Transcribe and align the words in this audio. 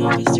Mr. 0.00 0.39